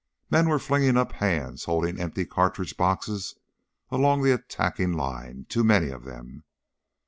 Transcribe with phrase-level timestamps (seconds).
[0.31, 3.35] Men were flinging up hands holding empty cartridge boxes
[3.91, 6.43] along the attacking line too many of them.